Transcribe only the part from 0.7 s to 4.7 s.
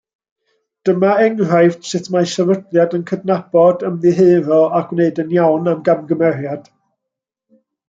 Dyma enghraifft sut mae sefydliad yn cydnabod, ymddiheuro